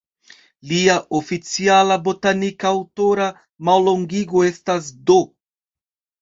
Lia 0.69 0.93
oficiala 1.17 1.97
botanika 2.07 2.71
aŭtora 2.77 3.27
mallongigo 3.69 4.43
estas 4.49 4.91
"D.". 5.13 5.21